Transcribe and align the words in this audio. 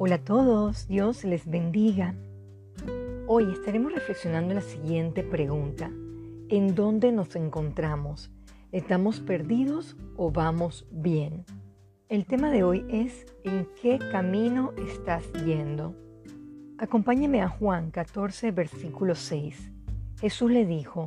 Hola 0.00 0.14
a 0.14 0.24
todos, 0.24 0.86
Dios 0.86 1.24
les 1.24 1.44
bendiga. 1.50 2.14
Hoy 3.26 3.50
estaremos 3.50 3.92
reflexionando 3.92 4.54
la 4.54 4.60
siguiente 4.60 5.24
pregunta. 5.24 5.90
¿En 6.48 6.76
dónde 6.76 7.10
nos 7.10 7.34
encontramos? 7.34 8.30
¿Estamos 8.70 9.18
perdidos 9.18 9.96
o 10.16 10.30
vamos 10.30 10.86
bien? 10.92 11.44
El 12.08 12.26
tema 12.26 12.52
de 12.52 12.62
hoy 12.62 12.86
es 12.88 13.26
¿en 13.42 13.66
qué 13.82 13.98
camino 14.12 14.72
estás 14.76 15.24
yendo? 15.44 15.96
Acompáñame 16.78 17.42
a 17.42 17.48
Juan 17.48 17.90
14, 17.90 18.52
versículo 18.52 19.16
6. 19.16 19.72
Jesús 20.20 20.52
le 20.52 20.64
dijo, 20.64 21.06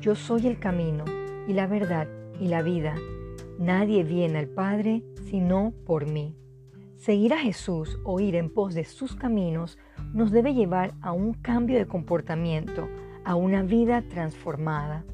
yo 0.00 0.14
soy 0.14 0.46
el 0.46 0.60
camino 0.60 1.04
y 1.48 1.54
la 1.54 1.66
verdad 1.66 2.06
y 2.38 2.46
la 2.46 2.62
vida. 2.62 2.94
Nadie 3.58 4.04
viene 4.04 4.38
al 4.38 4.48
Padre 4.48 5.02
sino 5.28 5.72
por 5.84 6.06
mí. 6.06 6.36
Seguir 6.98 7.32
a 7.32 7.38
Jesús 7.38 7.96
o 8.02 8.18
ir 8.18 8.34
en 8.34 8.50
pos 8.50 8.74
de 8.74 8.84
sus 8.84 9.14
caminos 9.14 9.78
nos 10.12 10.32
debe 10.32 10.52
llevar 10.52 10.94
a 11.00 11.12
un 11.12 11.32
cambio 11.32 11.78
de 11.78 11.86
comportamiento, 11.86 12.88
a 13.24 13.36
una 13.36 13.62
vida 13.62 14.02
transformada. 14.02 15.04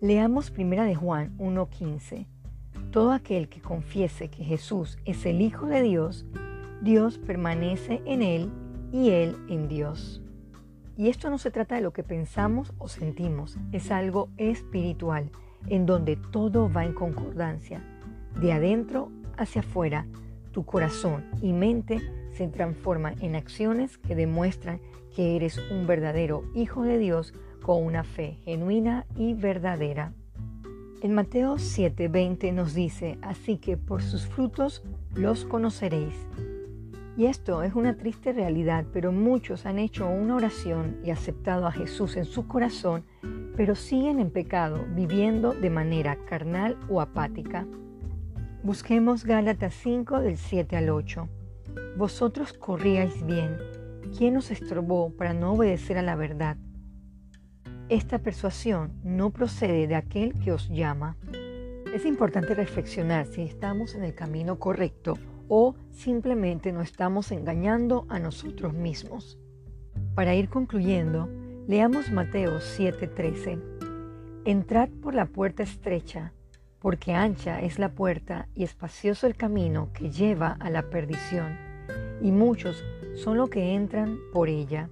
Leamos 0.00 0.50
1 0.56 0.84
de 0.84 0.94
Juan 0.94 1.36
1.15. 1.36 2.26
Todo 2.90 3.12
aquel 3.12 3.50
que 3.50 3.60
confiese 3.60 4.30
que 4.30 4.44
Jesús 4.44 4.96
es 5.04 5.26
el 5.26 5.42
Hijo 5.42 5.66
de 5.66 5.82
Dios, 5.82 6.24
Dios 6.80 7.18
permanece 7.18 8.00
en 8.06 8.22
él 8.22 8.50
y 8.90 9.10
él 9.10 9.36
en 9.50 9.68
Dios. 9.68 10.22
Y 10.96 11.10
esto 11.10 11.28
no 11.28 11.36
se 11.36 11.50
trata 11.50 11.74
de 11.74 11.82
lo 11.82 11.92
que 11.92 12.02
pensamos 12.02 12.72
o 12.78 12.88
sentimos, 12.88 13.58
es 13.72 13.90
algo 13.90 14.30
espiritual, 14.38 15.30
en 15.66 15.84
donde 15.84 16.16
todo 16.16 16.72
va 16.72 16.86
en 16.86 16.94
concordancia, 16.94 17.82
de 18.40 18.54
adentro 18.54 19.10
hacia 19.36 19.60
afuera, 19.60 20.06
tu 20.54 20.64
corazón 20.64 21.24
y 21.42 21.52
mente 21.52 22.00
se 22.30 22.46
transforman 22.46 23.16
en 23.20 23.34
acciones 23.34 23.98
que 23.98 24.14
demuestran 24.14 24.80
que 25.14 25.34
eres 25.36 25.58
un 25.70 25.86
verdadero 25.86 26.44
hijo 26.54 26.84
de 26.84 26.96
Dios 26.96 27.34
con 27.60 27.82
una 27.82 28.04
fe 28.04 28.38
genuina 28.44 29.04
y 29.16 29.34
verdadera. 29.34 30.12
En 31.02 31.12
Mateo 31.12 31.56
7:20 31.56 32.52
nos 32.52 32.72
dice, 32.72 33.18
así 33.20 33.58
que 33.58 33.76
por 33.76 34.00
sus 34.00 34.26
frutos 34.26 34.84
los 35.14 35.44
conoceréis. 35.44 36.14
Y 37.16 37.26
esto 37.26 37.62
es 37.62 37.74
una 37.74 37.96
triste 37.96 38.32
realidad, 38.32 38.86
pero 38.92 39.12
muchos 39.12 39.66
han 39.66 39.78
hecho 39.78 40.08
una 40.08 40.36
oración 40.36 40.98
y 41.04 41.10
aceptado 41.10 41.66
a 41.66 41.72
Jesús 41.72 42.16
en 42.16 42.24
su 42.24 42.46
corazón, 42.46 43.04
pero 43.56 43.74
siguen 43.74 44.20
en 44.20 44.30
pecado, 44.30 44.84
viviendo 44.94 45.52
de 45.52 45.70
manera 45.70 46.16
carnal 46.26 46.76
o 46.88 47.00
apática. 47.00 47.66
Busquemos 48.64 49.26
Gálatas 49.26 49.74
5 49.74 50.20
del 50.20 50.38
7 50.38 50.78
al 50.78 50.88
8. 50.88 51.28
Vosotros 51.98 52.54
corríais 52.54 53.22
bien. 53.26 53.58
¿Quién 54.16 54.38
os 54.38 54.50
estorbó 54.50 55.10
para 55.10 55.34
no 55.34 55.52
obedecer 55.52 55.98
a 55.98 56.02
la 56.02 56.16
verdad? 56.16 56.56
Esta 57.90 58.20
persuasión 58.20 58.94
no 59.04 59.28
procede 59.28 59.86
de 59.86 59.96
aquel 59.96 60.32
que 60.42 60.50
os 60.50 60.70
llama. 60.70 61.18
Es 61.94 62.06
importante 62.06 62.54
reflexionar 62.54 63.26
si 63.26 63.42
estamos 63.42 63.94
en 63.94 64.02
el 64.02 64.14
camino 64.14 64.58
correcto 64.58 65.18
o 65.46 65.74
simplemente 65.90 66.72
nos 66.72 66.84
estamos 66.84 67.32
engañando 67.32 68.06
a 68.08 68.18
nosotros 68.18 68.72
mismos. 68.72 69.38
Para 70.14 70.34
ir 70.34 70.48
concluyendo, 70.48 71.28
leamos 71.68 72.10
Mateo 72.10 72.60
7:13. 72.60 73.60
Entrad 74.46 74.88
por 75.02 75.14
la 75.14 75.26
puerta 75.26 75.62
estrecha 75.62 76.32
porque 76.84 77.14
ancha 77.14 77.62
es 77.62 77.78
la 77.78 77.94
puerta 77.94 78.46
y 78.54 78.62
espacioso 78.62 79.26
el 79.26 79.36
camino 79.36 79.88
que 79.94 80.10
lleva 80.10 80.54
a 80.60 80.68
la 80.68 80.90
perdición, 80.90 81.56
y 82.20 82.30
muchos 82.30 82.84
son 83.14 83.38
los 83.38 83.48
que 83.48 83.74
entran 83.74 84.18
por 84.34 84.50
ella. 84.50 84.90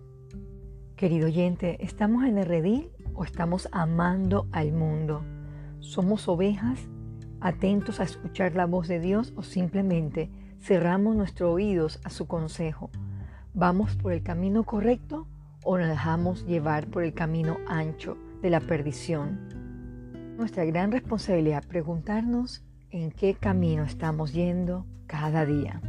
Querido 0.97 1.27
oyente, 1.27 1.85
¿estamos 1.85 2.25
en 2.25 2.39
el 2.39 2.47
redil 2.47 2.89
o 3.13 3.25
estamos 3.25 3.69
amando 3.73 4.49
al 4.53 4.73
mundo? 4.73 5.23
¿Somos 5.81 6.29
ovejas 6.29 6.81
atentos 7.43 8.01
a 8.01 8.05
escuchar 8.05 8.55
la 8.55 8.65
voz 8.65 8.89
de 8.89 8.99
Dios 8.99 9.35
o 9.37 9.43
simplemente 9.43 10.31
cerramos 10.63 11.15
nuestros 11.15 11.51
oídos 11.51 12.01
a 12.05 12.09
su 12.09 12.27
consejo? 12.27 12.89
¿Vamos 13.53 13.97
por 13.97 14.15
el 14.15 14.23
camino 14.23 14.65
correcto 14.65 15.27
o 15.63 15.77
nos 15.77 15.89
dejamos 15.89 16.47
llevar 16.47 16.87
por 16.87 17.05
el 17.05 17.13
camino 17.13 17.59
ancho 17.67 18.17
de 18.41 18.49
la 18.49 18.61
perdición? 18.61 19.62
Nuestra 20.37 20.65
gran 20.65 20.93
responsabilidad 20.93 21.65
preguntarnos 21.67 22.65
en 22.91 23.11
qué 23.11 23.35
camino 23.35 23.85
estamos 23.85 24.33
yendo 24.33 24.87
cada 25.07 25.45
día. 25.45 25.81